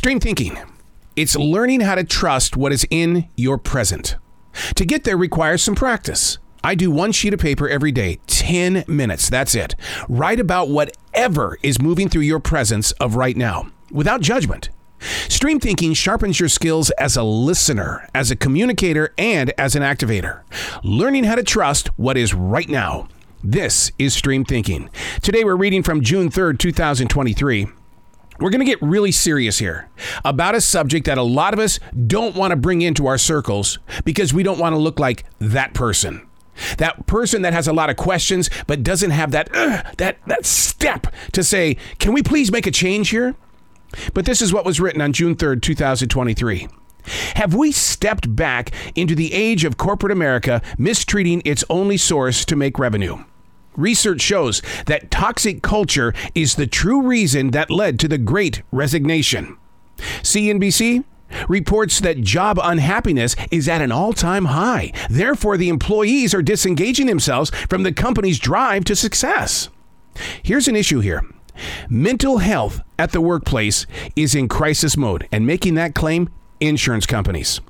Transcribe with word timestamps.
Stream 0.00 0.18
thinking. 0.18 0.56
It's 1.14 1.36
learning 1.36 1.80
how 1.82 1.94
to 1.94 2.04
trust 2.04 2.56
what 2.56 2.72
is 2.72 2.86
in 2.88 3.28
your 3.36 3.58
present. 3.58 4.16
To 4.76 4.86
get 4.86 5.04
there 5.04 5.18
requires 5.18 5.62
some 5.62 5.74
practice. 5.74 6.38
I 6.64 6.74
do 6.74 6.90
one 6.90 7.12
sheet 7.12 7.34
of 7.34 7.40
paper 7.40 7.68
every 7.68 7.92
day, 7.92 8.18
10 8.26 8.84
minutes. 8.88 9.28
That's 9.28 9.54
it. 9.54 9.74
Write 10.08 10.40
about 10.40 10.70
whatever 10.70 11.58
is 11.62 11.82
moving 11.82 12.08
through 12.08 12.22
your 12.22 12.40
presence 12.40 12.92
of 12.92 13.14
right 13.14 13.36
now 13.36 13.72
without 13.90 14.22
judgment. 14.22 14.70
Stream 15.28 15.60
thinking 15.60 15.92
sharpens 15.92 16.40
your 16.40 16.48
skills 16.48 16.88
as 16.92 17.18
a 17.18 17.22
listener, 17.22 18.08
as 18.14 18.30
a 18.30 18.36
communicator, 18.36 19.12
and 19.18 19.52
as 19.58 19.76
an 19.76 19.82
activator. 19.82 20.40
Learning 20.82 21.24
how 21.24 21.34
to 21.34 21.42
trust 21.42 21.88
what 21.98 22.16
is 22.16 22.32
right 22.32 22.70
now. 22.70 23.06
This 23.44 23.92
is 23.98 24.14
Stream 24.14 24.46
Thinking. 24.46 24.88
Today 25.20 25.44
we're 25.44 25.56
reading 25.56 25.82
from 25.82 26.00
June 26.00 26.30
3rd, 26.30 26.58
2023. 26.58 27.66
We're 28.40 28.50
going 28.50 28.60
to 28.60 28.66
get 28.66 28.80
really 28.80 29.12
serious 29.12 29.58
here 29.58 29.90
about 30.24 30.54
a 30.54 30.62
subject 30.62 31.04
that 31.06 31.18
a 31.18 31.22
lot 31.22 31.52
of 31.52 31.60
us 31.60 31.78
don't 32.06 32.34
want 32.34 32.52
to 32.52 32.56
bring 32.56 32.80
into 32.80 33.06
our 33.06 33.18
circles 33.18 33.78
because 34.04 34.32
we 34.32 34.42
don't 34.42 34.58
want 34.58 34.72
to 34.72 34.78
look 34.78 34.98
like 34.98 35.24
that 35.38 35.74
person. 35.74 36.26
That 36.78 37.06
person 37.06 37.42
that 37.42 37.52
has 37.52 37.68
a 37.68 37.72
lot 37.72 37.90
of 37.90 37.96
questions 37.96 38.48
but 38.66 38.82
doesn't 38.82 39.10
have 39.10 39.30
that 39.32 39.54
uh, 39.54 39.82
that 39.98 40.18
that 40.26 40.44
step 40.44 41.06
to 41.32 41.42
say, 41.42 41.76
"Can 41.98 42.12
we 42.12 42.22
please 42.22 42.50
make 42.50 42.66
a 42.66 42.70
change 42.70 43.10
here?" 43.10 43.34
But 44.14 44.24
this 44.24 44.42
is 44.42 44.52
what 44.52 44.64
was 44.64 44.80
written 44.80 45.00
on 45.00 45.12
June 45.12 45.36
3rd, 45.36 45.62
2023. 45.62 46.68
Have 47.34 47.54
we 47.54 47.72
stepped 47.72 48.34
back 48.36 48.70
into 48.94 49.14
the 49.14 49.32
age 49.32 49.64
of 49.64 49.76
corporate 49.76 50.12
America 50.12 50.62
mistreating 50.78 51.42
its 51.44 51.64
only 51.70 51.96
source 51.96 52.44
to 52.44 52.56
make 52.56 52.78
revenue? 52.78 53.24
Research 53.80 54.20
shows 54.20 54.60
that 54.84 55.10
toxic 55.10 55.62
culture 55.62 56.12
is 56.34 56.54
the 56.54 56.66
true 56.66 57.00
reason 57.00 57.52
that 57.52 57.70
led 57.70 57.98
to 58.00 58.08
the 58.08 58.18
great 58.18 58.60
resignation. 58.70 59.56
CNBC 59.96 61.04
reports 61.48 62.00
that 62.00 62.20
job 62.20 62.58
unhappiness 62.62 63.36
is 63.50 63.68
at 63.68 63.80
an 63.80 63.90
all 63.90 64.12
time 64.12 64.46
high. 64.46 64.92
Therefore, 65.08 65.56
the 65.56 65.70
employees 65.70 66.34
are 66.34 66.42
disengaging 66.42 67.06
themselves 67.06 67.50
from 67.70 67.82
the 67.82 67.92
company's 67.92 68.38
drive 68.38 68.84
to 68.84 68.94
success. 68.94 69.70
Here's 70.42 70.68
an 70.68 70.76
issue 70.76 71.00
here 71.00 71.22
mental 71.88 72.38
health 72.38 72.82
at 72.98 73.12
the 73.12 73.20
workplace 73.22 73.86
is 74.14 74.34
in 74.34 74.48
crisis 74.48 74.96
mode, 74.98 75.26
and 75.32 75.46
making 75.46 75.74
that 75.74 75.94
claim, 75.94 76.28
insurance 76.60 77.06
companies. 77.06 77.62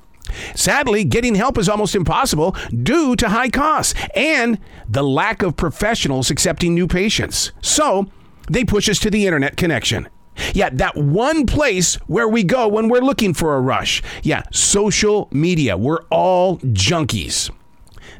Sadly, 0.54 1.04
getting 1.04 1.34
help 1.34 1.58
is 1.58 1.68
almost 1.68 1.94
impossible 1.94 2.56
due 2.82 3.16
to 3.16 3.28
high 3.28 3.50
costs 3.50 3.94
and 4.14 4.58
the 4.88 5.02
lack 5.02 5.42
of 5.42 5.56
professionals 5.56 6.30
accepting 6.30 6.74
new 6.74 6.86
patients. 6.86 7.52
So, 7.60 8.06
they 8.48 8.64
push 8.64 8.88
us 8.88 8.98
to 9.00 9.10
the 9.10 9.26
internet 9.26 9.56
connection. 9.56 10.08
Yeah, 10.54 10.70
that 10.70 10.96
one 10.96 11.46
place 11.46 11.96
where 12.06 12.28
we 12.28 12.44
go 12.44 12.66
when 12.68 12.88
we're 12.88 13.00
looking 13.00 13.34
for 13.34 13.54
a 13.54 13.60
rush. 13.60 14.02
Yeah, 14.22 14.42
social 14.50 15.28
media. 15.30 15.76
We're 15.76 16.02
all 16.10 16.58
junkies. 16.58 17.50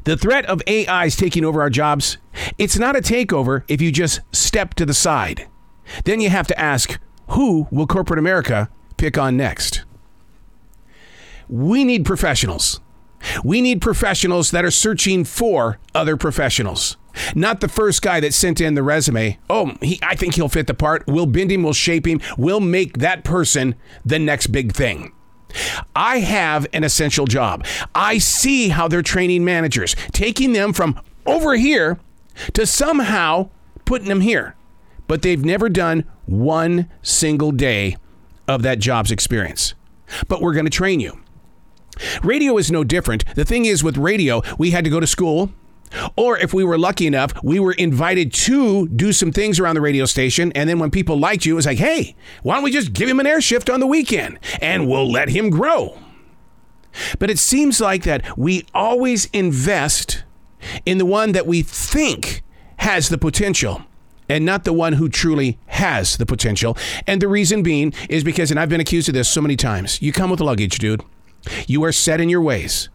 The 0.03 0.17
threat 0.17 0.45
of 0.45 0.61
AIs 0.67 1.15
taking 1.15 1.45
over 1.45 1.61
our 1.61 1.69
jobs, 1.69 2.17
it's 2.57 2.77
not 2.77 2.95
a 2.95 3.01
takeover 3.01 3.63
if 3.67 3.81
you 3.81 3.91
just 3.91 4.21
step 4.31 4.73
to 4.75 4.85
the 4.85 4.93
side. 4.93 5.47
Then 6.05 6.21
you 6.21 6.29
have 6.29 6.47
to 6.47 6.59
ask, 6.59 6.99
who 7.29 7.67
will 7.71 7.87
corporate 7.87 8.19
America 8.19 8.69
pick 8.97 9.17
on 9.17 9.37
next? 9.37 9.80
We 11.51 11.83
need 11.83 12.05
professionals. 12.05 12.79
We 13.43 13.61
need 13.61 13.81
professionals 13.81 14.51
that 14.51 14.63
are 14.63 14.71
searching 14.71 15.25
for 15.25 15.79
other 15.93 16.15
professionals. 16.15 16.95
Not 17.35 17.59
the 17.59 17.67
first 17.67 18.01
guy 18.01 18.21
that 18.21 18.33
sent 18.33 18.61
in 18.61 18.73
the 18.73 18.81
resume. 18.81 19.37
Oh, 19.49 19.75
he, 19.81 19.99
I 20.01 20.15
think 20.15 20.35
he'll 20.35 20.47
fit 20.47 20.67
the 20.67 20.73
part. 20.73 21.03
We'll 21.07 21.25
bend 21.25 21.51
him, 21.51 21.63
we'll 21.63 21.73
shape 21.73 22.07
him, 22.07 22.21
we'll 22.37 22.61
make 22.61 22.99
that 22.99 23.25
person 23.25 23.75
the 24.05 24.17
next 24.17 24.47
big 24.47 24.73
thing. 24.73 25.11
I 25.93 26.19
have 26.19 26.65
an 26.71 26.85
essential 26.85 27.27
job. 27.27 27.65
I 27.93 28.17
see 28.17 28.69
how 28.69 28.87
they're 28.87 29.01
training 29.01 29.43
managers, 29.43 29.93
taking 30.13 30.53
them 30.53 30.71
from 30.71 30.97
over 31.25 31.55
here 31.55 31.99
to 32.53 32.65
somehow 32.65 33.49
putting 33.83 34.07
them 34.07 34.21
here. 34.21 34.55
But 35.09 35.21
they've 35.21 35.43
never 35.43 35.67
done 35.67 36.05
one 36.25 36.89
single 37.01 37.51
day 37.51 37.97
of 38.47 38.61
that 38.63 38.79
job's 38.79 39.11
experience. 39.11 39.73
But 40.29 40.41
we're 40.41 40.53
going 40.53 40.65
to 40.65 40.71
train 40.71 41.01
you. 41.01 41.20
Radio 42.23 42.57
is 42.57 42.71
no 42.71 42.83
different. 42.83 43.23
The 43.35 43.45
thing 43.45 43.65
is, 43.65 43.83
with 43.83 43.97
radio, 43.97 44.41
we 44.57 44.71
had 44.71 44.83
to 44.83 44.89
go 44.89 44.99
to 44.99 45.07
school. 45.07 45.51
Or 46.15 46.37
if 46.37 46.53
we 46.53 46.63
were 46.63 46.77
lucky 46.77 47.05
enough, 47.05 47.33
we 47.43 47.59
were 47.59 47.73
invited 47.73 48.33
to 48.33 48.87
do 48.87 49.11
some 49.11 49.31
things 49.33 49.59
around 49.59 49.75
the 49.75 49.81
radio 49.81 50.05
station. 50.05 50.51
And 50.53 50.69
then 50.69 50.79
when 50.79 50.89
people 50.89 51.19
liked 51.19 51.45
you, 51.45 51.53
it 51.53 51.55
was 51.57 51.65
like, 51.65 51.79
hey, 51.79 52.15
why 52.43 52.55
don't 52.55 52.63
we 52.63 52.71
just 52.71 52.93
give 52.93 53.09
him 53.09 53.19
an 53.19 53.27
air 53.27 53.41
shift 53.41 53.69
on 53.69 53.81
the 53.81 53.87
weekend 53.87 54.39
and 54.61 54.87
we'll 54.87 55.11
let 55.11 55.29
him 55.29 55.49
grow? 55.49 55.97
But 57.19 57.29
it 57.29 57.39
seems 57.39 57.81
like 57.81 58.03
that 58.03 58.37
we 58.37 58.65
always 58.73 59.25
invest 59.27 60.23
in 60.85 60.97
the 60.97 61.05
one 61.05 61.33
that 61.33 61.47
we 61.47 61.61
think 61.61 62.41
has 62.77 63.09
the 63.09 63.17
potential 63.17 63.83
and 64.29 64.45
not 64.45 64.63
the 64.63 64.73
one 64.73 64.93
who 64.93 65.09
truly 65.09 65.59
has 65.67 66.17
the 66.17 66.25
potential. 66.25 66.77
And 67.05 67.21
the 67.21 67.27
reason 67.27 67.63
being 67.63 67.93
is 68.09 68.23
because, 68.23 68.49
and 68.49 68.59
I've 68.59 68.69
been 68.69 68.79
accused 68.79 69.09
of 69.09 69.13
this 69.13 69.27
so 69.27 69.41
many 69.41 69.57
times, 69.57 70.01
you 70.01 70.13
come 70.13 70.29
with 70.29 70.39
luggage, 70.39 70.79
dude. 70.79 71.01
You 71.67 71.83
are 71.83 71.91
set 71.91 72.21
in 72.21 72.29
your 72.29 72.41
ways. 72.41 72.89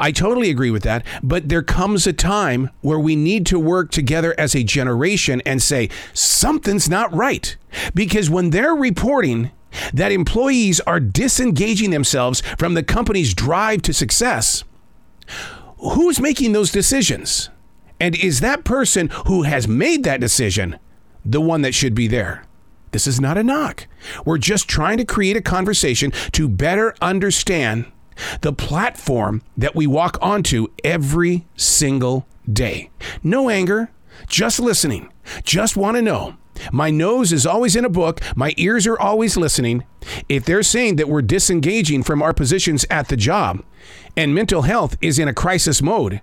I 0.00 0.10
totally 0.10 0.50
agree 0.50 0.70
with 0.70 0.82
that, 0.82 1.06
but 1.22 1.48
there 1.48 1.62
comes 1.62 2.06
a 2.06 2.12
time 2.12 2.70
where 2.80 2.98
we 2.98 3.14
need 3.14 3.46
to 3.46 3.58
work 3.58 3.90
together 3.90 4.34
as 4.38 4.54
a 4.54 4.64
generation 4.64 5.40
and 5.46 5.62
say, 5.62 5.88
something's 6.12 6.88
not 6.88 7.14
right. 7.14 7.56
Because 7.94 8.28
when 8.28 8.50
they're 8.50 8.74
reporting 8.74 9.52
that 9.92 10.12
employees 10.12 10.80
are 10.80 11.00
disengaging 11.00 11.90
themselves 11.90 12.42
from 12.58 12.74
the 12.74 12.82
company's 12.82 13.34
drive 13.34 13.82
to 13.82 13.92
success, 13.92 14.64
who's 15.78 16.20
making 16.20 16.52
those 16.52 16.72
decisions? 16.72 17.50
And 18.00 18.16
is 18.16 18.40
that 18.40 18.64
person 18.64 19.10
who 19.26 19.42
has 19.42 19.68
made 19.68 20.04
that 20.04 20.20
decision 20.20 20.78
the 21.24 21.40
one 21.40 21.62
that 21.62 21.74
should 21.74 21.94
be 21.94 22.08
there? 22.08 22.44
This 22.92 23.06
is 23.06 23.20
not 23.20 23.38
a 23.38 23.44
knock. 23.44 23.86
We're 24.24 24.38
just 24.38 24.68
trying 24.68 24.98
to 24.98 25.04
create 25.04 25.36
a 25.36 25.42
conversation 25.42 26.12
to 26.32 26.48
better 26.48 26.94
understand 27.00 27.86
the 28.40 28.52
platform 28.52 29.42
that 29.56 29.74
we 29.74 29.86
walk 29.86 30.18
onto 30.20 30.68
every 30.82 31.46
single 31.56 32.26
day. 32.50 32.90
No 33.22 33.48
anger, 33.48 33.90
just 34.26 34.58
listening. 34.58 35.12
Just 35.44 35.76
want 35.76 35.96
to 35.96 36.02
know. 36.02 36.36
My 36.72 36.90
nose 36.90 37.32
is 37.32 37.46
always 37.46 37.76
in 37.76 37.84
a 37.84 37.90
book, 37.90 38.20
my 38.34 38.52
ears 38.56 38.86
are 38.86 38.98
always 38.98 39.36
listening. 39.36 39.84
If 40.28 40.44
they're 40.44 40.64
saying 40.64 40.96
that 40.96 41.08
we're 41.08 41.22
disengaging 41.22 42.02
from 42.02 42.20
our 42.20 42.34
positions 42.34 42.84
at 42.90 43.08
the 43.08 43.16
job 43.16 43.62
and 44.16 44.34
mental 44.34 44.62
health 44.62 44.96
is 45.00 45.18
in 45.20 45.28
a 45.28 45.34
crisis 45.34 45.80
mode, 45.80 46.20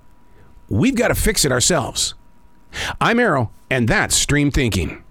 we've 0.67 0.95
got 0.95 1.07
to 1.07 1.15
fix 1.15 1.45
it 1.45 1.51
ourselves. 1.51 2.15
I'm 2.99 3.19
Arroe, 3.19 3.51
and 3.69 3.87
that's 3.87 4.15
Stream 4.15 4.51
Thinking. 4.51 5.01